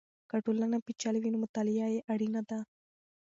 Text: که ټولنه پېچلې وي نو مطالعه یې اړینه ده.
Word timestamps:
که 0.29 0.35
ټولنه 0.45 0.77
پېچلې 0.85 1.19
وي 1.21 1.29
نو 1.33 1.37
مطالعه 1.45 1.87
یې 1.93 2.01
اړینه 2.13 2.41
ده. 2.49 2.59